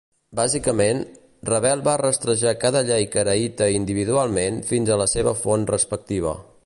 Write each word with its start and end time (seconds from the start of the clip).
Bàsicament, 0.37 1.01
Revel 1.49 1.83
va 1.87 1.93
rastrejar 2.03 2.53
cada 2.63 2.81
llei 2.87 3.07
caraïta 3.17 3.69
individualment 3.81 4.59
fins 4.71 4.91
a 4.93 4.99
la 5.03 5.09
seva 5.13 5.35
font 5.43 5.69
respectiva. 5.75 6.35